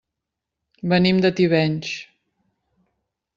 Venim 0.93 1.19
de 1.25 1.31
Tivenys. 1.41 1.93